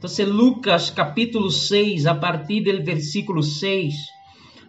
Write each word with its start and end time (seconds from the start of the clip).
Então, 0.00 0.26
Lucas 0.26 0.90
capítulo 0.90 1.50
6, 1.50 2.06
a 2.06 2.14
partir 2.14 2.60
do 2.60 2.84
versículo 2.84 3.42
6, 3.42 3.94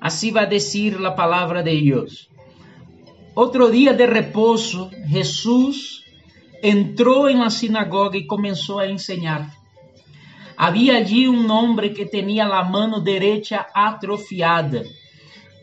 assim 0.02 0.32
vai 0.32 0.48
dizer 0.48 1.06
a 1.06 1.12
palavra 1.12 1.62
de 1.62 1.80
Deus. 1.80 2.28
Outro 3.36 3.72
dia 3.72 3.94
de 3.94 4.08
repouso, 4.08 4.90
Jesus 5.08 6.04
entrou 6.64 7.30
em 7.30 7.38
la 7.38 7.52
sinagoga 7.52 8.18
e 8.18 8.26
começou 8.26 8.80
a 8.80 8.90
ensinar. 8.90 9.54
Havia 10.58 10.98
allí 10.98 11.30
um 11.30 11.52
homem 11.52 11.94
que 11.94 12.08
tinha 12.08 12.48
a 12.48 12.64
mão 12.64 13.00
direita 13.00 13.68
atrofiada. 13.72 14.84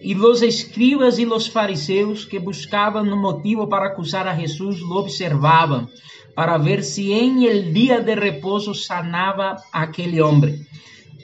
E 0.00 0.14
os 0.14 0.42
escribas 0.42 1.18
e 1.18 1.26
os 1.26 1.48
fariseus 1.48 2.24
que 2.24 2.38
buscavam 2.38 3.02
um 3.02 3.20
motivo 3.20 3.66
para 3.66 3.88
acusar 3.88 4.28
a 4.28 4.34
Jesus 4.36 4.78
lo 4.78 4.96
observavam 4.98 5.88
para 6.36 6.58
ver 6.58 6.84
se 6.84 7.14
em 7.14 7.46
el 7.46 7.72
dia 7.72 7.98
de 7.98 8.14
repouso 8.14 8.74
sanava 8.74 9.56
aquele 9.72 10.20
homem. 10.20 10.66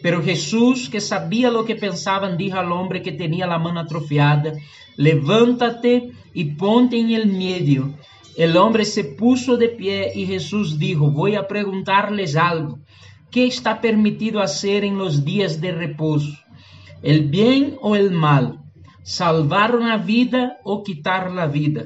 Pero 0.02 0.22
Jesús, 0.22 0.88
que 0.88 1.00
sabia 1.00 1.50
lo 1.50 1.66
que 1.66 1.74
pensavam, 1.74 2.34
dijo 2.34 2.56
al 2.56 2.72
hombre 2.72 3.00
que 3.00 3.12
tinha 3.12 3.44
a 3.46 3.58
mão 3.58 3.78
atrofiada, 3.78 4.56
levántate 4.96 6.10
e 6.34 6.44
ponte 6.56 6.96
en 6.96 7.12
el 7.12 7.26
medio. 7.26 7.94
El 8.36 8.56
hombre 8.56 8.86
se 8.86 9.04
puso 9.04 9.58
de 9.58 9.68
pie 9.68 10.12
y 10.14 10.24
Jesús 10.24 10.78
dijo, 10.78 11.10
voy 11.10 11.36
a 11.36 11.46
preguntarles 11.46 12.34
algo. 12.34 12.78
¿Qué 13.30 13.46
está 13.46 13.82
permitido 13.82 14.40
hacer 14.40 14.82
en 14.82 14.96
los 14.96 15.26
días 15.26 15.60
de 15.60 15.72
reposo? 15.72 16.32
¿El 17.02 17.28
bien 17.28 17.76
o 17.82 17.96
el 17.96 18.10
mal? 18.12 18.60
¿Salvar 19.02 19.76
una 19.76 19.98
vida 19.98 20.56
o 20.64 20.82
quitar 20.82 21.30
la 21.30 21.46
vida? 21.46 21.84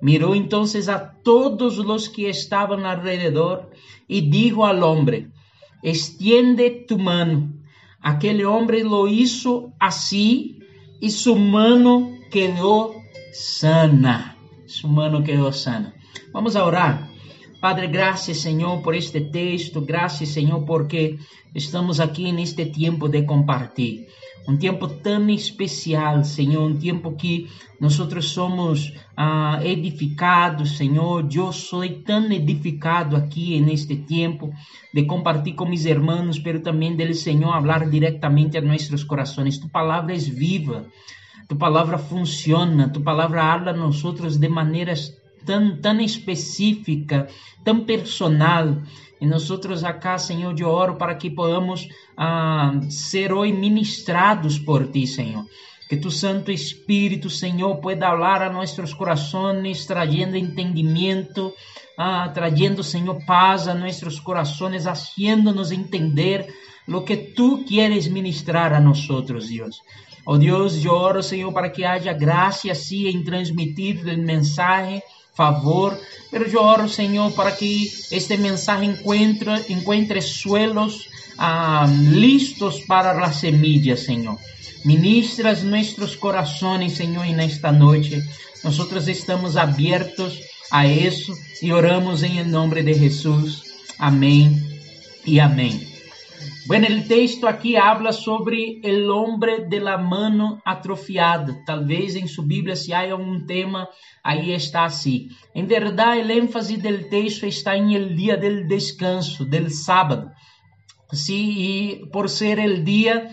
Miró 0.00 0.34
entonces 0.34 0.88
a 0.88 1.14
todos 1.22 1.78
los 1.78 2.08
que 2.08 2.28
estaban 2.28 2.86
alrededor 2.86 3.70
y 4.06 4.30
dijo 4.30 4.66
al 4.66 4.82
hombre, 4.82 5.30
extiende 5.82 6.70
tu 6.86 6.98
mano. 6.98 7.52
Aquel 8.00 8.44
hombre 8.44 8.84
lo 8.84 9.08
hizo 9.08 9.72
así 9.80 10.60
y 11.00 11.10
su 11.10 11.36
mano 11.36 12.12
quedó 12.30 12.94
sana. 13.32 14.36
Su 14.66 14.88
mano 14.88 15.24
quedó 15.24 15.52
sana. 15.52 15.94
Vamos 16.32 16.54
a 16.54 16.64
orar. 16.64 17.07
Padre, 17.60 17.88
gracias 17.88 18.38
Senhor 18.38 18.80
por 18.82 18.94
este 18.94 19.20
texto, 19.20 19.80
gracias 19.80 20.28
Senhor 20.28 20.64
porque 20.64 21.18
estamos 21.52 21.98
aqui 21.98 22.30
neste 22.30 22.66
tempo 22.66 23.08
de 23.08 23.22
compartilhar. 23.22 24.06
Um 24.48 24.56
tempo 24.56 24.88
tão 24.88 25.28
especial, 25.28 26.24
Senhor, 26.24 26.62
um 26.62 26.78
tempo 26.78 27.12
que 27.16 27.48
nós 27.78 27.94
somos 28.24 28.94
ah, 29.14 29.60
edificados, 29.62 30.78
Senhor. 30.78 31.28
Eu 31.30 31.52
sou 31.52 31.86
tão 32.02 32.32
edificado 32.32 33.14
aqui 33.14 33.60
neste 33.60 33.94
tempo 33.96 34.50
de 34.94 35.02
compartilhar 35.04 35.56
com 35.56 35.66
meus 35.66 35.84
irmãos, 35.84 36.38
pero 36.38 36.60
também 36.60 36.96
dele, 36.96 37.12
Senhor, 37.12 37.52
falar 37.52 37.90
diretamente 37.90 38.56
a 38.56 38.62
nossos 38.62 39.04
corações. 39.04 39.58
Tu 39.58 39.68
palavra 39.68 40.14
é 40.14 40.18
viva, 40.18 40.86
tu 41.46 41.54
palavra 41.54 41.98
funciona, 41.98 42.88
tu 42.88 43.02
palavra 43.02 43.42
habla 43.42 43.72
a 43.72 43.76
nós 43.76 44.00
de 44.38 44.48
maneiras 44.48 45.12
tão, 45.44 46.00
específica, 46.00 47.28
tão 47.64 47.84
personal. 47.84 48.76
E 49.20 49.26
nós 49.26 49.50
outros 49.50 49.82
acá, 49.82 50.16
Senhor, 50.16 50.54
eu 50.58 50.68
oro 50.68 50.96
para 50.96 51.14
que 51.14 51.30
podamos 51.30 51.88
ah, 52.16 52.72
ser 52.88 53.32
hoje 53.32 53.52
ministrados 53.52 54.58
por 54.58 54.86
Ti, 54.86 55.06
Senhor. 55.06 55.44
Que 55.88 55.96
tu 55.96 56.10
Santo 56.10 56.52
Espírito, 56.52 57.30
Senhor, 57.30 57.76
pueda 57.76 58.08
falar 58.08 58.42
a 58.42 58.52
nossos 58.52 58.92
corações, 58.92 59.86
trazendo 59.86 60.36
entendimento, 60.36 61.52
ah, 61.96 62.28
Senhor, 62.84 63.24
paz 63.24 63.66
a 63.66 63.74
nossos 63.74 64.20
corações, 64.20 64.86
haciendo-nos 64.86 65.72
entender 65.72 66.46
lo 66.86 67.02
que 67.02 67.16
tu 67.16 67.64
quieres 67.64 68.06
ministrar 68.06 68.72
a 68.72 68.80
nós, 68.80 69.06
Deus. 69.06 69.82
Oh 70.24 70.36
Deus, 70.36 70.84
eu 70.84 70.92
oro, 70.92 71.22
Senhor, 71.22 71.50
para 71.52 71.70
que 71.70 71.84
haja 71.84 72.12
graça 72.12 72.70
assim 72.70 73.08
em 73.08 73.24
transmitir 73.24 73.98
o 74.04 74.16
mensagem 74.18 75.02
favor, 75.38 76.00
pero 76.32 76.48
yo 76.48 76.62
oro, 76.62 76.88
Señor, 76.88 77.32
para 77.32 77.54
que 77.56 77.88
este 78.10 78.36
mensaje 78.36 78.86
encuentre, 78.86 79.54
encuentre 79.68 80.20
suelos 80.20 81.08
ah, 81.38 81.88
listos 82.10 82.80
para 82.88 83.14
las 83.14 83.38
semillas, 83.38 84.00
Señor. 84.00 84.38
Ministras 84.84 85.62
nuestros 85.62 86.16
corazones, 86.16 86.96
Señor, 86.96 87.26
en 87.26 87.38
esta 87.38 87.70
noche. 87.70 88.20
Nosotros 88.64 89.06
estamos 89.06 89.56
abiertos 89.56 90.40
a 90.72 90.86
eso 90.86 91.32
y 91.62 91.70
oramos 91.70 92.24
en 92.24 92.38
el 92.38 92.50
nombre 92.50 92.82
de 92.82 92.94
Jesús. 92.94 93.62
Amén 93.96 94.80
y 95.24 95.38
amén. 95.38 95.87
Bueno, 96.68 96.86
el 96.86 97.08
texto 97.08 97.48
aqui 97.48 97.76
habla 97.76 98.12
sobre 98.12 98.78
el 98.82 99.08
hombre 99.08 99.64
de 99.64 99.80
la 99.80 99.96
mano 99.96 100.60
atrofiada. 100.66 101.64
Talvez 101.64 102.14
em 102.14 102.28
sua 102.28 102.44
Bíblia, 102.44 102.76
se 102.76 102.92
há 102.92 103.16
um 103.16 103.46
tema, 103.46 103.88
aí 104.22 104.52
está 104.52 104.84
assim. 104.84 105.30
Em 105.54 105.64
verdade, 105.64 106.20
o 106.20 106.30
ênfase 106.30 106.76
do 106.76 107.08
texto 107.08 107.46
está 107.46 107.74
em 107.74 107.94
el 107.94 108.14
dia 108.14 108.36
del 108.36 108.68
descanso, 108.68 109.46
del 109.46 109.70
sábado. 109.70 110.30
Sí, 111.10 112.02
e 112.02 112.06
por 112.12 112.28
ser 112.28 112.58
el 112.58 112.84
dia 112.84 113.30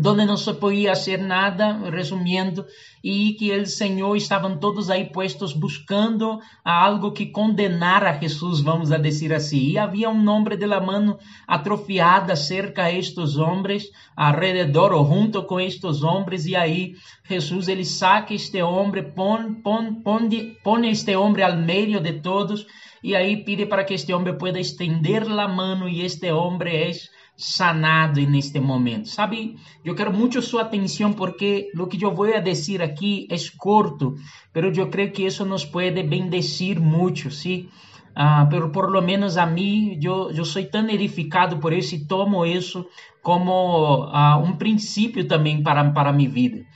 donde 0.00 0.24
não 0.24 0.36
se 0.36 0.52
podia 0.54 0.94
fazer 0.94 1.18
nada, 1.18 1.90
resumindo, 1.90 2.64
e 3.02 3.34
que 3.34 3.52
o 3.52 3.66
Senhor 3.66 4.16
estavam 4.16 4.58
todos 4.58 4.90
aí 4.90 5.06
puestos 5.06 5.52
buscando 5.52 6.40
algo 6.64 7.12
que 7.12 7.26
condenara 7.26 8.10
a 8.10 8.18
Jesus, 8.18 8.60
vamos 8.60 8.90
a 8.90 8.96
assim. 8.96 9.70
E 9.70 9.78
havia 9.78 10.10
um 10.10 10.20
nome 10.20 10.56
de 10.56 10.66
la 10.66 10.80
mano 10.80 11.18
atrofiada 11.46 12.34
cerca 12.36 12.84
a 12.84 12.92
estes 12.92 13.36
homens, 13.36 13.84
alrededor 14.16 14.92
ou 14.92 15.06
junto 15.06 15.42
com 15.44 15.60
estes 15.60 16.02
homens, 16.02 16.46
e 16.46 16.56
aí 16.56 16.94
Jesus 17.28 17.68
ele 17.68 17.84
saca 17.84 18.34
este 18.34 18.60
homem, 18.62 19.12
põe, 19.12 19.54
põe, 19.54 20.56
põe 20.62 20.88
este 20.90 21.14
homem 21.16 21.44
ao 21.44 21.56
meio 21.56 22.00
de 22.00 22.14
todos, 22.14 22.66
e 23.02 23.14
aí 23.14 23.44
pede 23.44 23.66
para 23.66 23.84
que 23.84 23.94
este 23.94 24.12
homem 24.12 24.36
pueda 24.36 24.58
estender 24.58 25.22
a 25.22 25.48
mano, 25.48 25.88
e 25.88 26.02
este 26.02 26.30
homem 26.32 26.68
é 26.68 26.90
sanado 27.38 28.20
neste 28.20 28.58
momento. 28.58 29.08
Sabe, 29.08 29.56
eu 29.84 29.94
quero 29.94 30.12
muito 30.12 30.42
sua 30.42 30.62
atenção 30.62 31.12
porque 31.12 31.70
o 31.78 31.86
que 31.86 32.04
eu 32.04 32.12
vou 32.12 32.26
dizer 32.42 32.82
aqui 32.82 33.28
é 33.30 33.36
curto, 33.56 34.16
mas 34.52 34.76
eu 34.76 34.88
creio 34.90 35.12
que 35.12 35.24
isso 35.24 35.44
nos 35.44 35.64
pode 35.64 36.02
bendecir 36.02 36.80
muito, 36.80 37.30
sim? 37.30 37.68
Ah, 38.12 38.48
pero 38.50 38.70
por 38.70 38.90
lo 38.90 39.00
menos 39.00 39.36
a 39.36 39.46
mim, 39.46 39.96
eu, 40.02 40.32
eu 40.32 40.44
sou 40.44 40.64
tão 40.64 40.90
edificado 40.90 41.58
por 41.58 41.72
isso 41.72 41.94
e 41.94 42.04
tomo 42.04 42.44
isso 42.44 42.84
como 43.22 44.08
ah, 44.10 44.36
um 44.38 44.56
princípio 44.56 45.28
também 45.28 45.62
para, 45.62 45.88
para 45.92 46.12
minha 46.12 46.28
vida. 46.28 46.66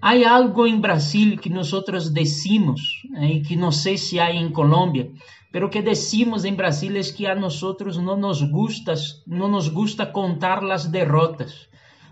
Há 0.00 0.14
algo 0.32 0.66
em 0.66 0.78
Brasil 0.78 1.36
que 1.36 1.50
nós 1.50 1.70
decimos, 2.10 2.80
eh, 3.16 3.34
e 3.34 3.42
que 3.42 3.54
não 3.54 3.70
sei 3.70 3.98
se 3.98 4.18
há 4.18 4.32
em 4.32 4.48
Colômbia, 4.50 5.10
Pero 5.50 5.70
que 5.70 5.82
decimos 5.82 6.44
en 6.44 6.56
Brasil 6.56 6.96
es 6.96 7.12
que 7.12 7.26
a 7.26 7.34
nosotros 7.34 7.98
no 7.98 8.16
nos 8.16 8.48
gusta, 8.50 8.94
no 9.26 9.48
nos 9.48 9.72
gusta 9.72 10.12
contar 10.12 10.62
las 10.62 10.92
derrotas, 10.92 11.68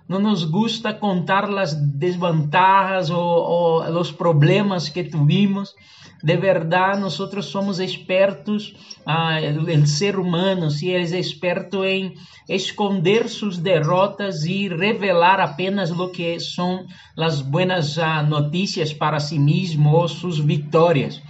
no 0.08 0.18
nos 0.18 0.50
gusta 0.50 0.98
contar 0.98 1.48
las 1.48 1.98
desventajas 1.98 3.10
o, 3.10 3.20
o 3.20 3.90
los 3.90 4.12
problemas 4.12 4.90
que 4.90 5.04
tuvimos. 5.04 5.76
De 6.20 6.36
verdad, 6.36 6.98
nosotros 6.98 7.46
somos 7.46 7.78
expertos, 7.78 8.74
ah, 9.06 9.38
ser 9.84 10.18
humano, 10.18 10.70
si 10.70 10.92
es 10.92 11.12
experto 11.12 11.84
en 11.84 12.14
esconder 12.48 13.28
sus 13.28 13.62
derrotas 13.62 14.44
y 14.44 14.68
revelar 14.68 15.40
apenas 15.40 15.90
lo 15.90 16.10
que 16.10 16.40
son 16.40 16.88
las 17.14 17.48
buenas 17.48 17.98
ah, 17.98 18.24
noticias 18.24 18.92
para 18.94 19.20
sí 19.20 19.38
mismo 19.38 19.96
o 20.00 20.08
sus 20.08 20.44
victorias. 20.44 21.22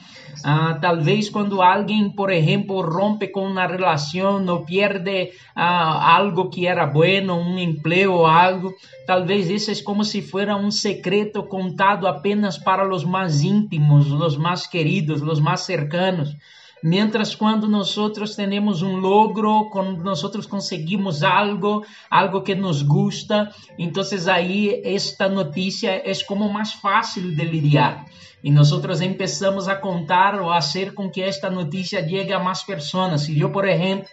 Ah, 0.45 0.79
talvez 0.81 1.29
quando 1.29 1.61
alguém, 1.61 2.11
por 2.11 2.31
exemplo, 2.31 2.81
rompe 2.81 3.29
com 3.29 3.45
uma 3.45 3.67
relação 3.67 4.45
ou 4.47 4.65
perde 4.65 5.31
ah, 5.55 6.17
algo 6.17 6.49
que 6.49 6.67
era 6.67 6.87
bueno, 6.87 7.35
um 7.35 7.59
emprego 7.59 8.13
ou 8.13 8.27
algo, 8.27 8.73
talvez 9.05 9.51
isso 9.51 9.71
é 9.71 9.83
como 9.83 10.05
se 10.05 10.23
fosse 10.23 10.51
um 10.53 10.71
secreto 10.71 11.43
contado 11.43 12.07
apenas 12.07 12.57
para 12.57 12.89
os 12.89 13.05
mais 13.05 13.43
íntimos, 13.43 14.13
os 14.13 14.37
mais 14.37 14.67
queridos, 14.67 15.23
os 15.23 15.41
mais 15.41 15.61
cercanos. 15.61 16.37
Mientras 16.83 17.35
quando 17.35 17.69
nós 17.69 17.97
temos 18.37 18.83
um 18.83 18.97
logro, 18.97 19.69
quando 19.71 20.03
nós 20.03 20.23
conseguimos 20.47 21.23
algo, 21.23 21.85
algo 22.11 22.43
que 22.43 22.55
nos 22.55 22.83
gusta, 22.83 23.51
então 23.77 24.03
aí 24.33 24.81
esta 24.85 25.29
notícia 25.29 25.91
é 25.91 26.13
como 26.27 26.53
mais 26.53 26.73
fácil 26.73 27.35
de 27.35 27.45
lidiar. 27.45 28.05
E 28.43 28.51
nós 28.53 28.71
começamos 28.71 29.67
a 29.67 29.75
contar 29.75 30.41
ou 30.41 30.51
a 30.51 30.61
fazer 30.61 30.95
com 30.95 31.11
que 31.11 31.21
esta 31.21 31.51
notícia 31.51 32.07
chegue 32.07 32.33
a 32.33 32.39
mais 32.39 32.63
pessoas. 32.63 33.23
Se 33.23 33.39
eu, 33.39 33.51
por 33.51 33.67
exemplo, 33.67 34.07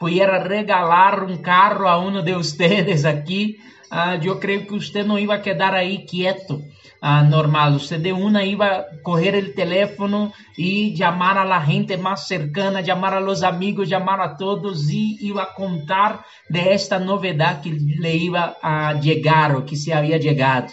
pudiera 0.00 0.42
regalar 0.42 1.22
um 1.22 1.36
carro 1.36 1.86
a 1.86 1.98
um 1.98 2.20
de 2.22 2.34
vocês 2.34 3.04
aqui, 3.04 3.60
ah, 3.90 4.16
eu 4.16 4.38
creio 4.38 4.66
que 4.66 4.74
você 4.74 5.04
não 5.04 5.18
ia 5.18 5.38
quedar 5.38 5.74
aí 5.74 5.98
quieto 5.98 6.60
ah, 7.00 7.22
normal. 7.22 7.72
Você 7.74 7.98
de 7.98 8.12
una 8.12 8.44
iba 8.44 8.66
a 8.66 8.86
coger 9.02 9.34
el 9.34 9.54
teléfono 9.54 10.32
y 10.56 11.00
a 11.02 11.44
la 11.44 11.60
gente 11.62 11.96
más 11.96 12.26
cercana, 12.26 12.80
llamar 12.80 13.14
a 13.14 13.20
los 13.20 13.42
amigos, 13.42 13.88
llamar 13.88 14.20
a 14.20 14.36
todos 14.36 14.90
y 14.90 15.18
iba 15.20 15.42
a 15.42 15.54
contar 15.54 16.24
de 16.48 16.74
esta 16.74 16.98
novedad 16.98 17.62
que 17.62 17.70
le 17.72 18.16
iba 18.16 18.56
a 18.62 18.94
llegar 18.94 19.54
o 19.54 19.64
que 19.64 19.76
se 19.76 19.94
había 19.94 20.18
llegado. 20.18 20.68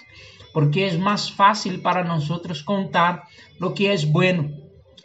Porque 0.54 0.88
es 0.88 0.98
más 0.98 1.32
fácil 1.32 1.82
para 1.82 2.04
nosotros 2.04 2.64
contar 2.64 3.24
lo 3.60 3.74
que 3.74 3.94
es 3.94 4.10
bueno. 4.10 4.50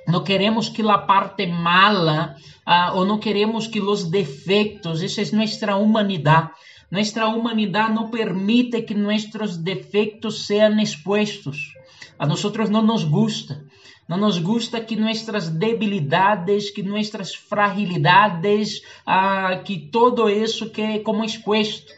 No 0.06 0.24
queremos 0.24 0.70
que 0.70 0.82
la 0.82 1.06
parte 1.06 1.46
mala 1.46 2.36
ah, 2.64 2.92
o 2.94 3.04
no 3.04 3.20
queremos 3.20 3.68
que 3.68 3.80
los 3.80 4.10
defectos, 4.10 5.02
esa 5.02 5.22
es 5.22 5.32
nuestra 5.32 5.76
humanidad. 5.76 6.50
Nuestra 6.90 7.28
humanidad 7.28 7.90
no 7.90 8.10
permite 8.10 8.84
que 8.84 8.94
nuestros 8.94 9.62
defectos 9.62 10.44
sean 10.46 10.80
expuestos. 10.80 11.74
A 12.18 12.26
nosotros 12.26 12.68
no 12.68 12.82
nos 12.82 13.08
gusta. 13.08 13.62
No 14.08 14.16
nos 14.16 14.42
gusta 14.42 14.84
que 14.86 14.96
nuestras 14.96 15.56
debilidades, 15.56 16.72
que 16.72 16.82
nuestras 16.82 17.36
fragilidades, 17.36 18.82
ah, 19.06 19.62
que 19.64 19.76
todo 19.92 20.28
eso 20.28 20.72
quede 20.72 21.04
como 21.04 21.22
expuesto. 21.22 21.92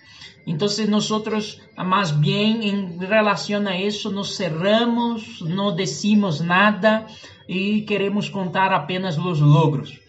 Entonces 0.45 0.91
nosotros 0.91 1.63
más 1.77 2.21
bien 2.21 2.63
en 2.63 3.01
relación 3.01 3.67
a 3.67 3.79
eso 3.79 4.11
nos 4.11 4.37
cerramos, 4.37 5.41
no 5.41 5.73
decimos 5.73 6.43
nada 6.43 7.07
y 7.49 7.87
queremos 7.87 8.29
contar 8.29 8.75
apenas 8.75 9.17
los 9.17 9.41
logros. 9.41 10.02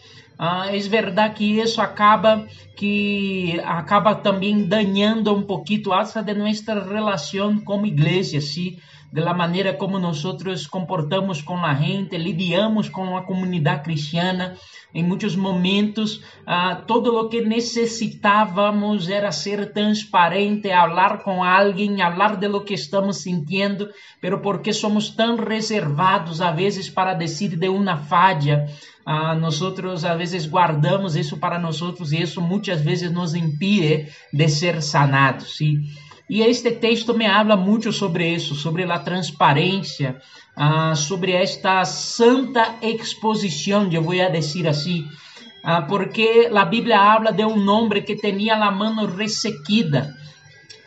Ah, 0.46 0.76
é 0.76 0.78
verdade 0.78 1.36
que 1.36 1.58
isso 1.58 1.80
acaba 1.80 2.46
que 2.76 3.58
acaba 3.64 4.14
também 4.14 4.68
danhando 4.68 5.34
um 5.34 5.42
pouquinho 5.42 5.94
essa 5.94 6.22
de 6.22 6.34
nossa 6.34 6.84
relação 6.84 7.62
como 7.64 7.86
igreja, 7.86 8.42
sim, 8.42 8.76
de 9.14 9.22
la 9.22 9.36
maneira 9.36 9.74
como 9.76 10.00
nós 10.00 10.24
comportamos 10.66 11.40
com 11.40 11.58
a 11.64 11.76
gente, 11.76 12.18
lidiamos 12.18 12.90
com 12.90 13.16
a 13.16 13.22
comunidade 13.22 13.84
cristiana. 13.84 14.56
Em 14.92 15.04
muitos 15.04 15.36
momentos, 15.36 16.24
ah, 16.48 16.82
todo 16.88 17.16
o 17.16 17.30
que 17.30 17.42
necessitávamos 17.42 19.08
era 19.10 19.32
ser 19.32 19.72
transparente, 19.72 20.70
falar 20.70 21.20
com 21.20 21.44
alguém, 21.44 21.98
falar 21.98 22.38
de 22.38 22.48
lo 22.48 22.62
que 22.62 22.74
estamos 22.74 23.18
sentindo, 23.18 23.88
pero 24.20 24.40
porque 24.40 24.74
somos 24.74 25.12
tão 25.12 25.36
reservados 25.36 26.42
a 26.42 26.52
vezes 26.52 26.90
para 26.90 27.14
dizer 27.14 27.56
de 27.56 27.70
uma 27.70 27.98
falha, 27.98 28.68
ah, 29.06 29.36
nós 29.36 29.62
às 29.62 30.18
vezes 30.18 30.48
guardamos 30.48 31.16
isso 31.16 31.38
para 31.38 31.60
nós 31.60 31.80
e 32.12 32.20
isso 32.20 32.42
muitas 32.42 32.82
vezes 32.82 33.12
nos 33.12 33.36
impede 33.36 34.12
de 34.34 34.50
ser 34.50 34.82
sanados. 34.82 35.56
¿sí? 35.56 35.82
E 36.30 36.42
este 36.42 36.72
texto 36.72 37.14
me 37.14 37.26
habla 37.26 37.56
muito 37.56 37.92
sobre 37.92 38.34
isso, 38.34 38.56
sobre 38.56 38.84
a 38.84 39.00
transparência, 39.00 40.22
ah, 40.56 40.96
sobre 40.96 41.34
esta 41.34 41.84
santa 41.86 42.76
exposição, 42.82 43.90
eu 43.92 44.02
vou 44.02 44.16
dizer 44.32 44.68
assim, 44.68 45.06
ah, 45.64 45.82
porque 45.82 46.50
a 46.54 46.66
Bíblia 46.66 47.00
habla 47.00 47.32
de 47.32 47.46
um 47.46 47.70
homem 47.70 48.02
que 48.02 48.16
tinha 48.16 48.56
a 48.56 48.72
mão 48.72 49.06
ressequida. 49.06 50.16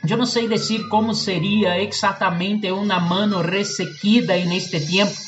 Eu 0.08 0.16
não 0.16 0.26
sei 0.26 0.48
dizer 0.48 0.88
como 0.88 1.14
seria 1.14 1.82
exatamente 1.82 2.70
uma 2.70 2.98
mão 3.00 3.40
ressequida 3.42 4.36
neste 4.44 4.80
tempo, 4.80 5.26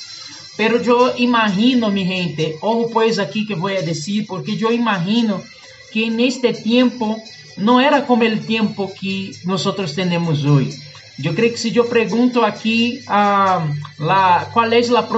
Pero 0.58 0.82
yo 0.82 1.14
imagino, 1.16 1.88
mi 1.88 2.04
gente, 2.04 2.56
ojo 2.60 2.90
pues 2.90 3.20
aquí 3.20 3.46
que 3.46 3.54
a 3.54 3.80
decir, 3.80 4.26
porque 4.26 4.56
yo 4.56 4.72
imagino 4.72 5.40
que 5.92 6.06
en 6.06 6.18
este 6.18 6.52
tiempo 6.52 7.16
no 7.58 7.80
era 7.80 8.06
como 8.06 8.22
el 8.22 8.46
tiempo 8.46 8.92
que 8.98 9.32
nosotros 9.44 9.94
tenemos 9.94 10.44
hoy. 10.44 10.74
Yo 11.18 11.34
creo 11.34 11.50
que 11.50 11.56
si 11.56 11.72
yo 11.72 11.88
pregunto 11.88 12.44
aquí 12.44 13.00
uh, 13.08 14.04
la, 14.04 14.48
cuál 14.52 14.72
es 14.72 14.88
la 14.88 15.08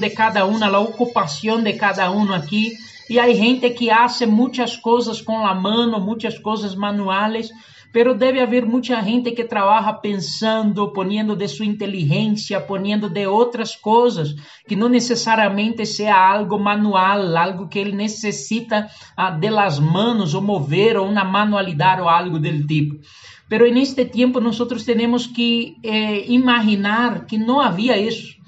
de 0.00 0.14
cada 0.14 0.44
una, 0.44 0.70
la 0.70 0.78
ocupación 0.78 1.64
de 1.64 1.76
cada 1.76 2.10
uno 2.10 2.34
aquí, 2.34 2.78
y 3.08 3.18
hay 3.18 3.36
gente 3.36 3.74
que 3.74 3.90
hace 3.90 4.28
muchas 4.28 4.78
cosas 4.78 5.20
con 5.20 5.42
la 5.42 5.54
mano, 5.54 5.98
muchas 5.98 6.38
cosas 6.38 6.76
manuales, 6.76 7.52
pero 7.92 8.14
deve 8.14 8.40
haver 8.40 8.66
muita 8.66 9.02
gente 9.02 9.32
que 9.32 9.44
trabalha 9.44 9.92
pensando, 9.94 10.92
poniendo 10.92 11.34
de 11.34 11.48
sua 11.48 11.66
inteligência, 11.66 12.60
poniendo 12.60 13.08
de 13.08 13.26
outras 13.26 13.74
coisas, 13.74 14.34
que 14.68 14.76
não 14.76 14.88
necessariamente 14.88 15.84
seja 15.84 16.14
algo 16.14 16.58
manual, 16.58 17.36
algo 17.36 17.68
que 17.68 17.78
ele 17.78 17.92
necessita 17.92 18.88
ah, 19.16 19.30
de 19.30 19.50
las 19.50 19.80
manos 19.80 20.34
ou 20.34 20.42
mover 20.42 20.96
ou 20.96 21.08
uma 21.08 21.24
manualidade 21.24 22.02
ou 22.02 22.08
algo 22.08 22.38
del 22.38 22.66
tipo. 22.66 23.00
Pero 23.48 23.66
en 23.66 23.76
este 23.78 24.04
tiempo 24.04 24.40
nosotros 24.40 24.84
tenemos 24.84 25.26
que 25.26 25.74
eh, 25.82 26.24
imaginar 26.28 27.26
que 27.26 27.36
no 27.36 27.60
había 27.60 27.96
eso. 27.96 28.38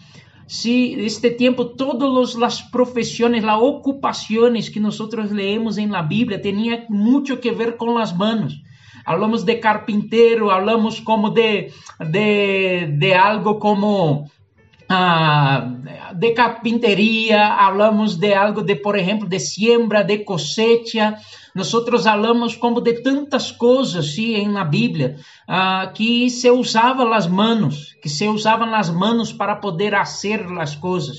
Si 0.47 0.95
este 0.99 1.31
tiempo 1.31 1.71
todas 1.71 2.37
las 2.37 2.63
profesiones, 2.63 3.43
las 3.43 3.59
ocupaciones 3.61 4.71
que 4.71 4.79
nosotros 4.79 5.33
leemos 5.33 5.79
en 5.79 5.91
la 5.91 6.03
Biblia 6.03 6.41
tenían 6.41 6.85
mucho 6.89 7.41
que 7.41 7.51
ver 7.51 7.77
con 7.77 7.99
las 7.99 8.15
manos 8.15 8.63
hablamos 9.05 9.45
de 9.45 9.61
carpinteiro, 9.61 10.51
hablamos 10.51 11.01
como 11.01 11.31
de, 11.31 11.73
de, 11.99 12.89
de 12.99 13.15
algo 13.15 13.59
como 13.59 14.31
ah, 14.89 15.69
de 16.15 16.35
carpintería, 16.35 17.57
hablamos 17.57 18.19
de 18.19 18.35
algo 18.35 18.63
de, 18.63 18.77
por 18.77 18.99
ejemplo, 18.99 19.29
de 19.29 19.41
siembra, 19.41 20.03
de 20.03 20.25
cosecha. 20.25 21.17
Nosotros 21.55 22.07
hablamos 22.07 22.57
como 22.57 22.81
de 22.81 22.95
tantas 23.01 23.53
coisas 23.53 24.15
sim, 24.15 24.35
en 24.37 24.55
la 24.55 24.65
Bíblia 24.65 25.17
ah, 25.47 25.93
que 25.95 26.31
se 26.31 26.51
usavam 26.51 27.13
as 27.13 27.29
manos, 27.29 27.97
que 28.03 28.09
se 28.09 28.29
usavam 28.29 28.75
as 28.75 28.91
manos 28.91 29.33
para 29.33 29.61
poder 29.61 29.95
hacer 29.95 30.47
as 30.59 30.75
coisas. 30.75 31.19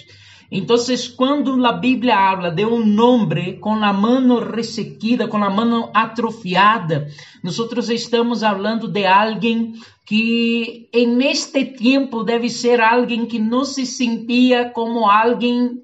Então, 0.56 0.76
quando 1.18 1.66
a 1.66 1.72
Bíblia 1.72 2.16
habla 2.16 2.52
de 2.52 2.64
um 2.64 3.02
homem 3.02 3.60
com 3.60 3.74
a 3.74 3.92
mão 3.92 4.38
ressequida, 4.38 5.28
com 5.28 5.44
a 5.44 5.50
mão 5.50 5.90
atrofiada, 5.92 7.08
nós 7.44 7.58
estamos 7.90 8.42
falando 8.42 8.88
de 8.88 9.04
alguém 9.04 9.74
que 10.06 10.88
em 10.94 11.24
este 11.24 11.66
tempo 11.66 12.24
deve 12.24 12.52
ser 12.52 12.80
alguém 12.80 13.26
que 13.26 13.40
não 13.40 13.66
se 13.66 13.84
sentia 13.84 14.70
como 14.70 15.10
alguém 15.10 15.82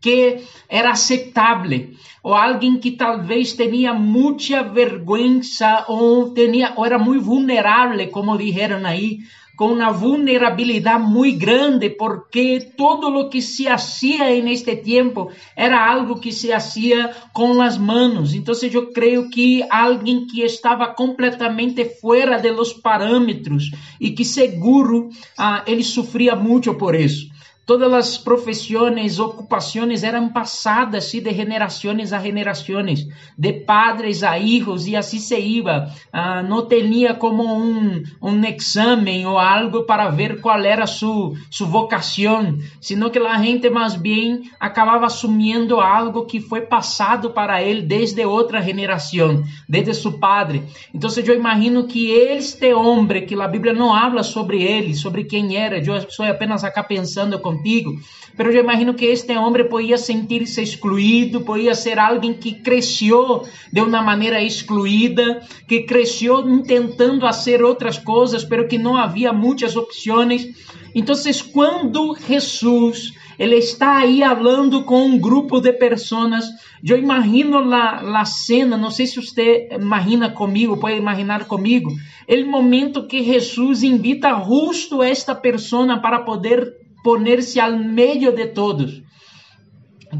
que 0.00 0.38
era 0.66 0.92
aceitável, 0.92 1.90
ou 2.22 2.32
alguém 2.32 2.78
que 2.78 2.92
talvez 2.92 3.52
tinha 3.52 3.92
muita 3.92 4.62
vergonha 4.62 5.42
ou, 5.88 6.32
tinha, 6.32 6.72
ou 6.74 6.86
era 6.86 6.98
muito 6.98 7.22
vulnerável, 7.22 8.08
como 8.10 8.38
disseram 8.38 8.86
aí, 8.86 9.18
com 9.56 9.72
uma 9.72 9.90
vulnerabilidade 9.90 11.02
muito 11.02 11.38
grande, 11.38 11.90
porque 11.90 12.72
todo 12.76 13.08
o 13.08 13.28
que 13.30 13.40
se 13.40 13.66
hacía 13.66 14.34
en 14.34 14.48
este 14.48 14.76
tempo 14.76 15.30
era 15.56 15.90
algo 15.90 16.20
que 16.20 16.32
se 16.32 16.52
hacía 16.52 17.10
com 17.32 17.62
as 17.62 17.78
manos. 17.78 18.34
Então, 18.34 18.54
eu 18.70 18.92
creio 18.92 19.30
que 19.30 19.64
alguém 19.70 20.26
que 20.26 20.42
estava 20.42 20.88
completamente 20.88 21.84
fora 22.00 22.38
de 22.38 22.50
los 22.50 22.72
parâmetros 22.72 23.70
e 24.00 24.10
que 24.10 24.24
seguro 24.24 25.08
ah, 25.38 25.64
sofria 25.82 26.36
muito 26.36 26.74
por 26.74 26.94
isso. 26.94 27.35
Todas 27.66 27.92
as 27.92 28.16
profissões, 28.16 29.18
ocupações 29.18 30.04
eram 30.04 30.28
passadas 30.28 31.04
assim, 31.04 31.20
de 31.20 31.34
generações 31.34 32.12
a 32.12 32.20
generações, 32.20 33.08
de 33.36 33.52
padres 33.52 34.22
a 34.22 34.38
hijos, 34.38 34.86
e 34.86 34.94
assim 34.94 35.18
se 35.18 35.36
iba. 35.36 35.90
Ah, 36.12 36.44
não 36.44 36.68
tinha 36.68 37.14
como 37.14 37.42
um, 37.42 38.04
um 38.22 38.44
exame 38.44 39.26
ou 39.26 39.36
algo 39.36 39.82
para 39.82 40.08
ver 40.10 40.40
qual 40.40 40.60
era 40.60 40.86
sua 40.86 41.34
su 41.50 41.66
vocação, 41.66 42.56
sino 42.80 43.10
que 43.10 43.18
a 43.18 43.38
gente 43.42 43.68
mais 43.68 43.96
bem 43.96 44.42
acabava 44.60 45.06
assumindo 45.06 45.80
algo 45.80 46.24
que 46.24 46.38
foi 46.38 46.60
passado 46.60 47.30
para 47.30 47.60
ele 47.60 47.82
desde 47.82 48.24
outra 48.24 48.62
geração, 48.62 49.42
desde 49.68 49.92
seu 49.92 50.12
padre. 50.12 50.62
Então, 50.94 51.10
eu 51.16 51.34
imagino 51.34 51.88
que 51.88 52.12
este 52.12 52.72
homem, 52.72 53.26
que 53.26 53.34
a 53.34 53.48
Bíblia 53.48 53.72
não 53.72 53.92
habla 53.92 54.22
sobre 54.22 54.62
ele, 54.62 54.94
sobre 54.94 55.24
quem 55.24 55.56
era, 55.56 55.78
eu 55.78 55.96
estou 55.96 56.24
apenas 56.24 56.62
acá 56.62 56.84
pensando 56.84 57.40
com 57.40 57.55
contigo. 57.56 57.98
Pero 58.36 58.52
eu 58.52 58.62
imagino 58.62 58.94
que 58.94 59.06
este 59.06 59.36
homem 59.36 59.68
podia 59.68 59.96
sentir-se 59.96 60.62
excluído, 60.62 61.40
podia 61.40 61.74
ser 61.74 61.98
alguém 61.98 62.34
que 62.34 62.52
cresceu 62.52 63.44
de 63.72 63.80
uma 63.80 64.02
maneira 64.02 64.42
excluída, 64.42 65.42
que 65.66 65.82
cresceu 65.82 66.62
tentando 66.62 67.20
fazer 67.22 67.62
outras 67.62 67.98
coisas, 67.98 68.44
pero 68.44 68.68
que 68.68 68.78
não 68.78 68.96
havia 68.96 69.32
muitas 69.32 69.76
opções. 69.76 70.48
Então, 70.94 71.14
quando 71.52 72.16
Jesus 72.26 73.12
ele 73.38 73.56
está 73.56 73.98
aí 73.98 74.20
falando 74.20 74.82
com 74.84 75.04
um 75.04 75.18
grupo 75.18 75.60
de 75.60 75.72
pessoas. 75.72 76.44
Eu 76.82 76.98
imagino 76.98 77.58
a, 77.74 78.20
a 78.20 78.24
cena, 78.24 78.76
não 78.76 78.90
sei 78.90 79.06
se 79.06 79.16
você 79.20 79.68
imagina 79.72 80.30
comigo, 80.30 80.78
pode 80.78 80.96
imaginar 80.96 81.44
comigo, 81.46 81.90
o 82.28 82.46
momento 82.46 83.06
que 83.06 83.22
Jesus 83.22 83.82
invita 83.82 84.42
justo 84.42 85.02
esta 85.02 85.34
pessoa 85.34 85.98
para 86.00 86.20
poder 86.20 86.85
poner-se 87.06 87.60
ao 87.60 87.78
meio 87.78 88.32
de 88.32 88.48
todos. 88.48 89.00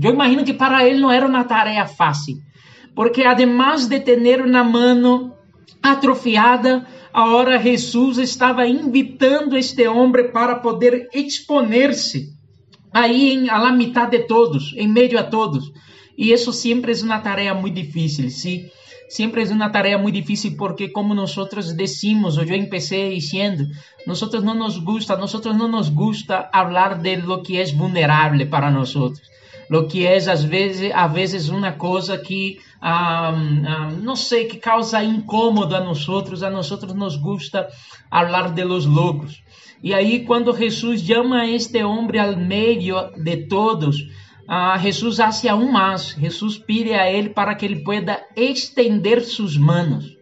Eu 0.00 0.12
imagino 0.12 0.44
que 0.44 0.54
para 0.54 0.88
ele 0.88 1.00
não 1.00 1.10
era 1.10 1.26
uma 1.26 1.42
tarefa 1.42 1.92
fácil, 1.92 2.36
porque 2.94 3.24
además 3.24 3.88
de 3.88 3.98
ter 3.98 4.46
na 4.46 4.62
mão 4.62 5.34
atrofiada, 5.82 6.86
agora 7.12 7.58
Jesus 7.58 8.18
estava 8.18 8.68
invitando 8.68 9.56
este 9.56 9.88
homem 9.88 10.30
para 10.30 10.60
poder 10.60 11.08
exponer-se 11.12 12.28
aí 12.92 13.32
em, 13.32 13.46
la 13.46 13.72
mitad 13.72 14.08
de 14.08 14.20
todos, 14.20 14.72
em 14.76 14.86
meio 14.86 15.18
a 15.18 15.24
todos. 15.24 15.72
E 16.16 16.30
isso 16.30 16.52
sempre 16.52 16.92
é 16.92 17.02
uma 17.02 17.18
tarefa 17.18 17.54
muito 17.54 17.74
difícil, 17.74 18.30
sim. 18.30 18.66
Sempre 19.08 19.42
é 19.42 19.52
uma 19.52 19.70
tarefa 19.70 19.98
muito 19.98 20.16
difícil 20.16 20.56
porque 20.56 20.88
como 20.88 21.14
nós 21.14 21.34
decimos, 21.74 22.36
ou 22.36 22.44
eu 22.44 22.56
empecé 22.56 23.10
dizendo, 23.10 23.68
nós 24.06 24.20
não 24.42 24.54
nos 24.54 24.78
gusta, 24.78 25.16
nós 25.16 25.32
não 25.32 25.68
nos 25.68 25.88
gusta 25.88 26.48
falar 26.52 26.98
de 26.98 27.16
lo 27.16 27.42
que 27.42 27.58
é 27.58 27.64
vulnerável 27.66 28.46
para 28.48 28.70
nós 28.70 28.94
lo 29.68 29.86
que 29.86 30.06
é 30.06 30.16
às 30.16 30.44
vezes, 30.44 30.90
às 30.94 31.12
vezes 31.12 31.48
uma 31.48 31.72
coisa 31.72 32.16
que 32.16 32.58
ah, 32.80 33.32
ah, 33.66 33.90
não 34.00 34.14
sei 34.14 34.44
que 34.44 34.58
causa 34.58 35.02
incômodo 35.02 35.74
a 35.74 35.80
nós 35.80 36.08
outros, 36.08 36.42
a 36.42 36.50
nós 36.50 36.70
outros 36.70 36.94
nos 36.94 37.16
gusta 37.16 37.68
falar 38.10 38.52
de 38.52 38.64
los 38.64 38.86
loucos. 38.86 39.42
E 39.82 39.92
aí 39.92 40.24
quando 40.24 40.56
Jesus 40.56 41.00
chama 41.00 41.46
este 41.46 41.82
homem 41.82 42.20
ao 42.20 42.36
meio 42.36 43.10
de 43.16 43.36
todos, 43.48 43.96
ah, 44.48 44.78
Jesus 44.78 45.20
hace 45.20 45.48
aún 45.48 45.72
mais. 45.72 46.16
Jesus 46.18 46.58
pide 46.58 46.94
a 46.94 47.10
ele 47.10 47.30
para 47.30 47.54
que 47.54 47.64
ele 47.64 47.82
pueda 47.82 48.24
estender 48.36 49.22
suas 49.24 49.56
manos. 49.56 50.16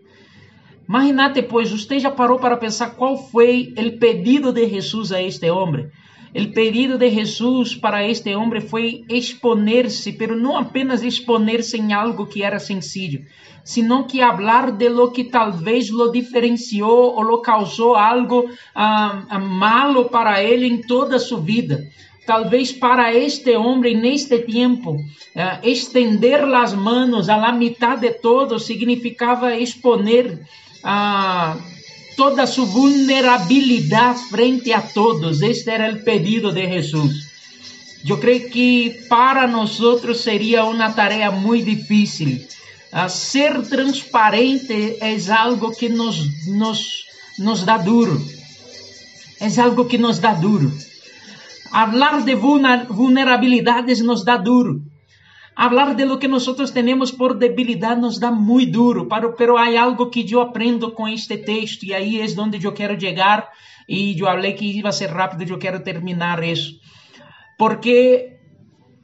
Imagínate, 0.89 1.43
pois, 1.43 1.71
você 1.71 1.99
já 1.99 2.11
parou 2.11 2.39
para 2.39 2.57
pensar 2.57 2.91
qual 2.91 3.17
foi 3.17 3.73
o 3.77 3.99
pedido 3.99 4.53
de 4.53 4.69
Jesus 4.69 5.13
a 5.13 5.23
este 5.23 5.51
homem? 5.51 5.89
O 6.37 6.53
pedido 6.53 6.99
de 6.99 7.11
Jesus 7.11 7.77
para 7.77 8.07
este 8.07 8.35
homem 8.35 8.61
foi 8.61 9.05
exponer-se, 9.09 10.13
pero 10.13 10.37
não 10.37 10.57
apenas 10.57 11.03
exponer-se 11.03 11.79
em 11.79 11.93
algo 11.93 12.27
que 12.27 12.43
era 12.43 12.59
sencillo, 12.59 13.21
sino 13.63 14.05
que 14.05 14.21
hablar 14.21 14.73
de 14.73 14.89
lo 14.89 15.13
que 15.13 15.25
talvez 15.25 15.91
lo 15.91 16.11
diferenciou 16.11 17.15
ou 17.15 17.23
lo 17.23 17.41
causou 17.41 17.95
algo 17.95 18.51
ah, 18.75 19.23
ah 19.29 19.39
malo 19.39 20.07
para 20.07 20.43
ele 20.43 20.67
em 20.67 20.81
toda 20.81 21.17
a 21.17 21.21
sua 21.21 21.41
vida. 21.41 21.79
Talvez 22.27 22.73
para 22.73 23.13
este 23.13 23.57
homem 23.57 23.97
neste 24.01 24.39
tempo, 24.39 24.99
ah, 25.37 25.61
estender 25.63 26.43
as 26.55 26.73
a 26.73 27.37
la 27.37 27.53
mitad 27.53 27.99
de 27.99 28.13
todo 28.13 28.59
significava 28.59 29.57
exponer 29.57 30.41
ah, 30.83 31.57
toda 32.17 32.47
su 32.47 32.67
vulnerabilidad 32.67 34.17
frente 34.31 34.73
a 34.73 34.81
todos. 34.81 35.43
Este 35.43 35.73
era 35.73 35.87
el 35.87 36.03
pedido 36.03 36.51
de 36.51 36.67
Jesús. 36.67 37.31
Yo 38.05 38.21
creo 38.21 38.51
que 38.51 39.05
para 39.09 39.47
nosotros 39.47 40.21
sería 40.21 40.65
una 40.65 40.95
tarea 40.95 41.31
muy 41.31 41.63
difícil. 41.63 42.47
Uh, 42.93 43.09
ser 43.09 43.67
transparente 43.67 44.99
es 45.01 45.29
algo 45.29 45.73
que 45.73 45.89
nos, 45.89 46.47
nos, 46.47 47.07
nos 47.39 47.65
da 47.65 47.79
duro. 47.79 48.21
Es 49.41 49.59
algo 49.59 49.89
que 49.89 49.99
nos 49.99 50.21
da 50.21 50.35
duro. 50.35 50.71
Hablar 51.75 52.25
de 52.25 52.35
vulnerabilidades 52.37 53.99
nos 54.01 54.25
da 54.25 54.37
duro. 54.37 54.73
Hablar 55.57 55.97
de 55.97 56.05
lo 56.07 56.21
que 56.21 56.29
nosotros 56.29 56.73
tenemos 56.73 57.11
por 57.11 57.37
debilidad 57.37 57.97
nos 57.97 58.21
dá 58.21 58.31
muito 58.31 58.73
duro, 58.79 59.09
pero, 59.09 59.35
pero 59.35 59.59
hay 59.59 59.77
algo 59.77 60.09
que 60.09 60.25
eu 60.33 60.41
aprendo 60.41 60.93
com 60.93 61.09
este 61.09 61.37
texto 61.37 61.85
e 61.85 61.93
aí 61.93 62.21
é 62.21 62.27
onde 62.41 62.65
eu 62.65 62.73
quero 62.73 62.99
chegar 62.99 63.51
e 63.89 64.17
eu 64.19 64.27
falei 64.27 64.53
que 64.55 64.67
ia 64.67 64.93
ser 64.93 65.11
rápido, 65.11 65.51
eu 65.51 65.59
quero 65.59 65.83
terminar 65.83 66.43
isso. 66.45 66.79
Porque 67.59 68.39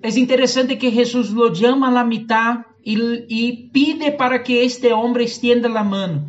é 0.00 0.08
interessante 0.18 0.76
que 0.76 0.90
Jesus 0.92 1.30
lo 1.30 1.52
chama 1.52 1.88
a 1.88 1.90
la 1.90 2.04
mitad 2.04 2.64
e, 2.84 3.68
pide 3.72 4.12
para 4.12 4.38
que 4.38 4.54
este 4.64 4.92
homem 4.92 5.24
estenda 5.24 5.68
a 5.68 5.84
mão. 5.84 6.26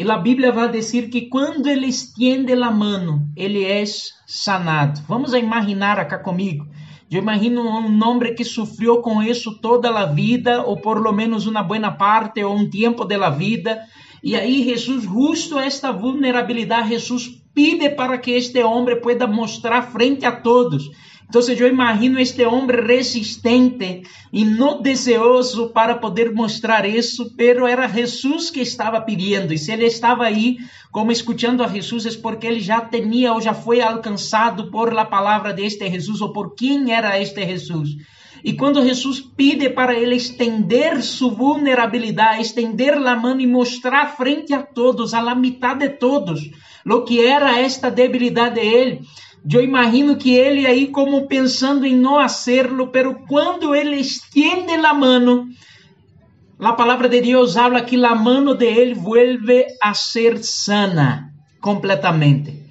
E 0.00 0.10
a 0.10 0.16
Bíblia 0.16 0.50
vai 0.50 0.70
dizer 0.70 1.10
que 1.10 1.28
quando 1.28 1.66
ele 1.66 1.86
estende 1.86 2.54
a 2.54 2.70
mão, 2.70 3.28
ele 3.36 3.62
é 3.62 3.84
sanado. 4.26 5.02
Vamos 5.06 5.34
imaginar 5.34 5.98
acá 5.98 6.18
comigo. 6.18 6.66
Eu 7.10 7.20
imagino 7.20 7.60
um 7.60 8.02
homem 8.02 8.34
que 8.34 8.42
sofreu 8.42 9.02
com 9.02 9.22
isso 9.22 9.60
toda 9.60 9.90
a 9.90 10.06
vida, 10.06 10.62
ou 10.62 10.78
por 10.78 10.98
lo 10.98 11.12
menos 11.12 11.46
uma 11.46 11.62
boa 11.62 11.90
parte, 11.90 12.42
ou 12.42 12.56
um 12.56 12.70
tempo 12.70 13.04
da 13.04 13.28
vida. 13.28 13.78
E 14.24 14.34
aí 14.34 14.64
Jesus, 14.64 15.04
justo 15.04 15.58
esta 15.58 15.92
vulnerabilidade, 15.92 16.88
Jesus 16.88 17.28
pide 17.54 17.90
para 17.90 18.16
que 18.16 18.30
este 18.30 18.62
homem 18.62 18.98
pueda 19.02 19.26
mostrar 19.26 19.82
frente 19.82 20.24
a 20.24 20.32
todos 20.32 20.90
então, 21.30 21.40
eu 21.48 21.68
imagino 21.68 22.18
este 22.18 22.44
homem 22.44 22.84
resistente 22.84 24.02
e 24.32 24.44
não 24.44 24.82
deseoso 24.82 25.68
para 25.68 25.94
poder 25.94 26.34
mostrar 26.34 26.84
isso, 26.84 27.32
pero 27.36 27.68
era 27.68 27.86
Jesus 27.86 28.50
que 28.50 28.60
estava 28.60 29.00
pedindo. 29.00 29.54
E 29.54 29.58
se 29.58 29.70
ele 29.70 29.84
estava 29.84 30.24
aí, 30.24 30.58
como 30.90 31.12
escutando 31.12 31.62
a 31.62 31.68
Jesus, 31.68 32.04
é 32.04 32.20
porque 32.20 32.48
ele 32.48 32.58
já 32.58 32.80
tinha 32.80 33.32
ou 33.32 33.40
já 33.40 33.54
foi 33.54 33.80
alcançado 33.80 34.72
por 34.72 34.92
la 34.92 35.04
palavra 35.04 35.54
de 35.54 35.64
este 35.64 35.88
Jesus 35.88 36.20
ou 36.20 36.32
por 36.32 36.56
quem 36.56 36.92
era 36.92 37.16
este 37.20 37.46
Jesus. 37.46 37.90
E 38.42 38.54
quando 38.54 38.82
Jesus 38.82 39.20
pede 39.20 39.70
para 39.70 39.94
ele 39.94 40.16
estender 40.16 41.00
sua 41.00 41.30
vulnerabilidade, 41.30 42.42
estender 42.42 42.94
a 42.94 43.14
mão 43.14 43.38
e 43.38 43.46
mostrar 43.46 44.16
frente 44.16 44.52
a 44.52 44.62
todos, 44.62 45.14
a 45.14 45.20
la 45.20 45.36
mitad 45.36 45.76
de 45.76 45.90
todos, 45.90 46.50
lo 46.84 47.04
que 47.04 47.24
era 47.24 47.60
esta 47.60 47.88
debilidade 47.88 48.60
de 48.60 48.66
ele, 48.66 49.00
eu 49.48 49.62
imagino 49.62 50.16
que 50.16 50.34
ele 50.34 50.66
aí 50.66 50.88
como 50.88 51.26
pensando 51.26 51.86
em 51.86 51.96
não 51.96 52.18
hacerlo, 52.18 52.88
pero 52.88 53.14
quando 53.26 53.74
ele 53.74 53.96
extiende 53.96 54.74
a 54.74 54.92
mão, 54.92 55.48
a 56.58 56.72
palavra 56.74 57.08
de 57.08 57.20
Deus 57.22 57.56
habla 57.56 57.80
que 57.82 57.96
a 58.04 58.14
mão 58.14 58.54
de 58.54 58.66
ele 58.66 58.94
vuelve 58.94 59.66
a 59.82 59.94
ser 59.94 60.42
sana 60.42 61.32
completamente. 61.60 62.70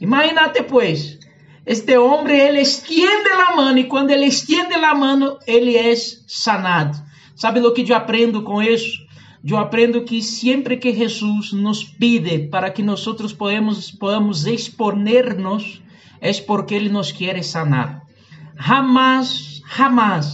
Imagínate 0.00 0.62
pues, 0.62 1.18
este 1.66 1.96
homem 1.98 2.38
ele 2.38 2.60
extiende 2.60 3.30
a 3.30 3.56
mão 3.56 3.76
e 3.76 3.84
quando 3.84 4.10
ele 4.10 4.26
extiende 4.26 4.74
a 4.74 4.94
mão, 4.94 5.38
ele 5.46 5.76
é 5.76 5.94
sanado. 6.28 6.96
Sabe 7.34 7.58
o 7.60 7.72
que 7.72 7.90
eu 7.90 7.96
aprendo 7.96 8.42
com 8.42 8.62
isso? 8.62 9.02
Eu 9.46 9.58
aprendo 9.58 10.04
que 10.04 10.22
sempre 10.22 10.76
que 10.76 10.94
Jesus 10.94 11.52
nos 11.52 11.82
pide 11.82 12.48
para 12.48 12.70
que 12.70 12.82
nós 12.82 13.04
podemos, 13.32 13.90
podamos 13.90 14.46
exponer-nos 14.46 15.82
es 16.30 16.40
porque 16.40 16.76
Él 16.76 16.92
nos 16.92 17.12
quiere 17.12 17.42
sanar. 17.42 18.02
Jamás, 18.56 19.62
jamás 19.76 20.24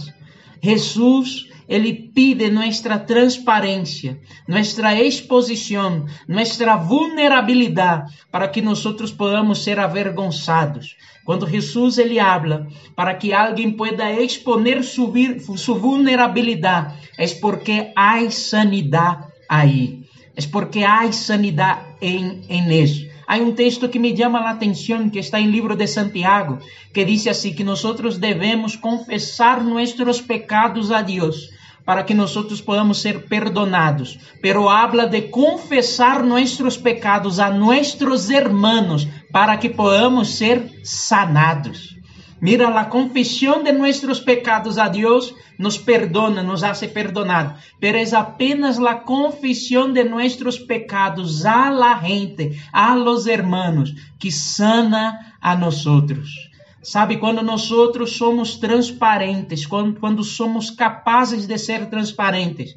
Jesús 0.61 1.51
Ele 1.71 2.11
pide 2.13 2.51
nuestra 2.51 2.99
transparência, 3.05 4.19
nuestra 4.45 4.93
exposição, 4.93 6.05
nuestra 6.27 6.75
vulnerabilidade 6.75 8.11
para 8.29 8.49
que 8.49 8.61
nós 8.61 8.83
podamos 9.17 9.63
ser 9.63 9.79
avergonzados. 9.79 10.97
Quando 11.23 11.47
Jesus 11.47 11.97
ele 11.97 12.19
habla 12.19 12.67
para 12.93 13.15
que 13.15 13.31
alguém 13.31 13.71
pueda 13.71 14.11
exponer 14.11 14.83
su, 14.83 15.13
su 15.55 15.75
vulnerabilidade, 15.75 16.93
é 17.17 17.25
porque 17.39 17.93
há 17.95 18.29
sanidade 18.29 19.27
aí. 19.47 20.03
É 20.35 20.41
porque 20.51 20.83
há 20.83 21.09
sanidade 21.13 21.85
em, 22.01 22.41
em 22.49 22.83
isso. 22.83 23.07
Há 23.27 23.37
um 23.37 23.53
texto 23.53 23.87
que 23.89 23.99
me 23.99 24.15
chama 24.15 24.39
a 24.39 24.51
atenção, 24.51 25.09
que 25.09 25.19
está 25.19 25.39
em 25.39 25.49
livro 25.49 25.75
de 25.75 25.87
Santiago, 25.87 26.59
que 26.93 27.05
diz 27.05 27.27
assim 27.27 27.53
que 27.53 27.63
nós 27.63 27.83
devemos 28.17 28.75
confessar 28.75 29.63
nossos 29.63 30.21
pecados 30.21 30.91
a 30.91 31.01
Deus 31.01 31.49
para 31.85 32.03
que 32.03 32.13
nós 32.13 32.35
podamos 32.61 33.01
ser 33.01 33.27
perdonados. 33.27 34.19
Pero 34.41 34.69
habla 34.69 35.07
de 35.07 35.23
confessar 35.23 36.23
nossos 36.23 36.77
pecados 36.77 37.39
a 37.39 37.49
nossos 37.49 38.29
hermanos 38.29 39.07
para 39.31 39.57
que 39.57 39.69
podamos 39.69 40.35
ser 40.35 40.81
sanados. 40.83 42.00
Mira, 42.41 42.67
a 42.69 42.85
confissão 42.85 43.61
de 43.61 43.71
nossos 43.71 44.19
pecados 44.19 44.79
a 44.79 44.87
Deus 44.87 45.35
nos 45.59 45.77
perdona, 45.77 46.41
nos 46.41 46.63
hace 46.63 46.87
perdonar, 46.87 47.59
pero 47.79 47.99
es 47.99 48.13
apenas 48.13 48.79
la 48.79 49.03
confesión 49.03 49.93
de 49.93 50.03
nuestros 50.03 50.57
pecados 50.57 51.45
a 51.45 51.69
la 51.69 51.95
gente, 51.99 52.59
a 52.73 52.95
los 52.95 53.27
hermanos, 53.27 53.93
que 54.17 54.31
sana 54.31 55.37
a 55.39 55.55
nosotros. 55.55 56.49
Sabe, 56.81 57.19
quando 57.19 57.43
nós 57.43 57.69
somos 58.07 58.57
transparentes, 58.57 59.67
quando, 59.67 59.99
quando 59.99 60.23
somos 60.23 60.71
capazes 60.71 61.45
de 61.45 61.59
ser 61.59 61.91
transparentes, 61.91 62.75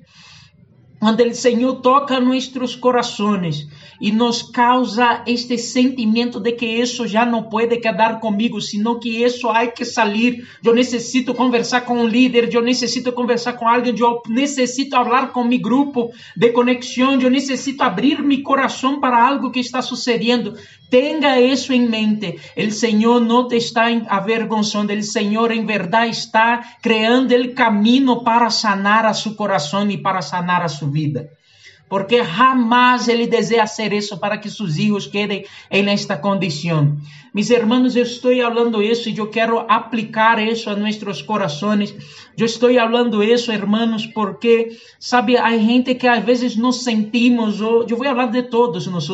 quando 1.01 1.23
o 1.23 1.35
Senhor 1.35 1.81
toca 1.81 2.21
nossos 2.21 2.77
corações 2.77 3.67
e 4.01 4.11
nos 4.11 4.43
causa 4.43 5.23
este 5.27 5.57
sentimento 5.59 6.41
de 6.41 6.53
que 6.53 6.67
isso 6.67 7.07
já 7.07 7.25
não 7.25 7.45
pode 7.45 7.77
quedar 7.79 8.21
comigo, 8.21 8.61
sino 8.61 8.99
que 8.99 9.23
isso 9.23 9.49
há 9.49 9.67
que 9.67 9.85
sair. 9.85 10.47
Eu 10.65 10.75
necessito 10.75 11.35
conversar 11.35 11.83
com 11.83 11.99
um 11.99 12.07
líder, 12.07 12.53
eu 12.53 12.63
necessito 12.63 13.13
conversar 13.13 13.55
com 13.55 13.69
alguém, 13.69 13.95
eu 13.99 14.23
necessito 14.29 14.97
falar 14.97 15.29
com 15.29 15.45
meu 15.45 15.61
grupo 15.61 16.11
de 16.37 16.51
conexão, 16.51 17.21
eu 17.21 17.31
necessito 17.31 17.83
abrir 17.83 18.23
meu 18.23 18.43
coração 18.43 19.01
para 19.01 19.27
algo 19.27 19.51
que 19.51 19.61
está 19.61 19.81
sucedendo. 19.83 20.55
Tenha 20.91 21.41
isso 21.41 21.73
em 21.73 21.89
mente. 21.89 22.39
O 22.57 22.71
Senhor 22.71 23.21
não 23.21 23.49
te 23.49 23.57
está 23.57 23.87
avergonzando, 24.09 24.93
o 24.93 25.03
Senhor 25.03 25.51
em 25.51 25.65
verdade 25.65 26.11
está 26.11 26.63
criando 26.83 27.35
o 27.35 27.55
caminho 27.55 28.23
para 28.23 28.51
sanar 28.51 29.05
a 29.05 29.15
seu 29.15 29.35
coração 29.35 29.91
e 29.91 29.99
para 29.99 30.23
sanar 30.23 30.63
a 30.63 30.69
sua 30.69 30.89
vida. 30.91 31.29
Porque 31.89 32.25
jamás 32.25 33.09
ele 33.09 33.27
deseja 33.27 33.63
hacer 33.63 33.93
isso 33.93 34.19
para 34.19 34.39
que 34.39 34.51
seus 34.51 34.75
filhos 34.75 35.07
quedem 35.07 35.45
em 35.71 35.89
esta 35.89 36.17
condição. 36.17 36.97
Mis 37.35 37.51
hermanos, 37.51 37.97
eu 37.97 38.05
estou 38.05 38.33
falando 38.37 38.81
isso 38.81 39.09
e 39.11 39.19
eu 39.19 39.27
quero 39.27 39.59
aplicar 39.69 40.41
isso 40.41 40.71
a 40.71 40.77
nossos 40.77 41.21
corações. 41.21 41.93
Eu 42.39 42.47
estou 42.47 42.73
falando 42.73 43.25
isso, 43.25 43.51
hermanos, 43.51 44.07
porque, 44.07 44.79
sabe, 45.01 45.37
há 45.37 45.51
gente 45.59 45.97
que 45.97 46.07
às 46.07 46.25
vezes 46.25 46.55
nos 46.55 46.85
sentimos, 46.85 47.61
eu 47.61 47.89
vou 47.89 48.05
falar 48.05 48.27
de 48.27 48.45
todos 48.45 48.87
nós, 48.87 49.11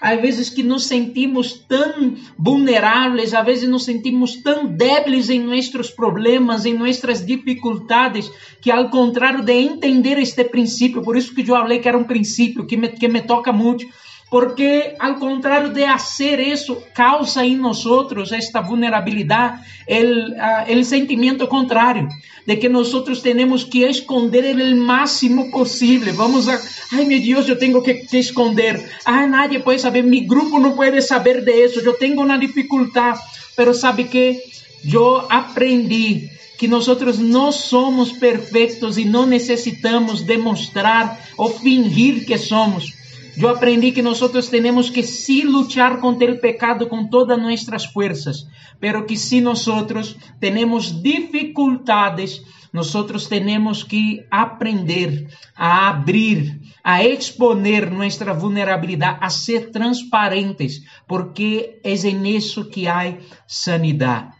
às 0.00 0.20
vezes 0.20 0.48
que 0.48 0.62
nos 0.62 0.84
sentimos 0.84 1.54
tão 1.54 2.14
vulneráveis, 2.38 3.34
às 3.34 3.44
vezes 3.44 3.68
nos 3.68 3.84
sentimos 3.84 4.36
tão 4.36 4.66
débiles 4.66 5.28
em 5.28 5.40
nossos 5.40 5.90
problemas, 5.90 6.66
em 6.66 6.74
nossas 6.78 7.26
dificuldades, 7.26 8.30
que 8.60 8.70
ao 8.70 8.90
contrário 8.90 9.42
de 9.42 9.52
entender 9.52 10.18
este 10.18 10.44
princípio, 10.44 11.02
por 11.02 11.16
isso 11.16 11.34
que 11.34 11.40
eu 11.40 11.46
falei 11.46 11.80
que 11.80 11.88
era 11.88 11.98
um 11.98 12.04
princípio 12.04 12.64
que 12.64 12.76
me, 12.76 12.90
que 12.90 13.08
me 13.08 13.22
toca 13.22 13.52
muito, 13.52 13.84
porque 14.30 14.94
ao 14.98 15.14
contrário 15.16 15.72
de 15.72 15.86
fazer 15.86 16.40
isso, 16.40 16.82
causa 16.92 17.44
em 17.44 17.56
nós 17.56 17.84
esta 18.32 18.60
vulnerabilidade, 18.60 19.60
o 20.68 20.84
sentimento 20.84 21.46
contrário, 21.46 22.08
de 22.44 22.56
que 22.56 22.68
nós 22.68 22.90
temos 23.22 23.64
que 23.64 23.84
esconder 23.84 24.56
o 24.56 24.76
máximo 24.76 25.50
possível. 25.50 26.12
Vamos 26.14 26.48
a, 26.48 26.60
ai 26.92 27.04
meu 27.04 27.20
Deus, 27.20 27.48
eu 27.48 27.58
tenho 27.58 27.80
que, 27.82 27.94
que 27.94 28.18
esconder. 28.18 28.84
Ai, 29.04 29.26
nadie 29.28 29.60
pode 29.60 29.80
saber, 29.80 30.02
mi 30.02 30.20
grupo 30.20 30.58
não 30.58 30.72
pode 30.72 31.00
saber 31.02 31.44
de 31.44 31.52
isso, 31.64 31.80
eu 31.80 31.94
tenho 31.94 32.20
uma 32.20 32.38
dificuldade. 32.38 33.20
Pero 33.56 33.72
sabe 33.72 34.04
que 34.04 34.40
eu 34.84 35.24
aprendi 35.30 36.30
que 36.58 36.66
nós 36.66 36.86
não 37.18 37.52
somos 37.52 38.12
perfeitos 38.12 38.98
e 38.98 39.04
não 39.04 39.26
necessitamos 39.26 40.22
demonstrar 40.22 41.20
ou 41.36 41.50
fingir 41.50 42.24
que 42.24 42.38
somos 42.38 42.95
Eu 43.36 43.50
aprendí 43.50 43.92
que 43.92 44.02
nosotros 44.02 44.48
tenemos 44.48 44.90
que 44.90 45.02
sí 45.02 45.42
luchar 45.42 46.00
contra 46.00 46.26
el 46.26 46.40
pecado 46.40 46.88
con 46.88 47.10
todas 47.10 47.38
nuestras 47.38 47.86
fuerzas, 47.86 48.48
pero 48.80 49.04
que 49.06 49.16
si 49.16 49.42
nosotros 49.42 50.16
tenemos 50.40 51.02
dificultades, 51.02 52.42
nosotros 52.72 53.28
tenemos 53.28 53.84
que 53.84 54.26
aprender 54.30 55.28
a 55.54 55.88
abrir, 55.88 56.60
a 56.82 57.02
exponer 57.02 57.92
nuestra 57.92 58.32
vulnerabilidad, 58.32 59.18
a 59.20 59.28
ser 59.28 59.70
transparentes, 59.70 60.84
porque 61.06 61.80
en 61.84 62.26
eso 62.26 62.70
que 62.70 62.88
hay 62.88 63.18
sanidad. 63.46 64.35